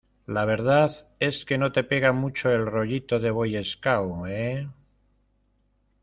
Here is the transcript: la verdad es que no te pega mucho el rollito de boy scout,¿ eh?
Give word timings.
la 0.25 0.45
verdad 0.45 0.89
es 1.19 1.45
que 1.45 1.59
no 1.59 1.71
te 1.71 1.83
pega 1.83 2.11
mucho 2.11 2.49
el 2.49 2.65
rollito 2.65 3.19
de 3.19 3.29
boy 3.29 3.63
scout,¿ 3.63 4.25
eh? 4.27 4.67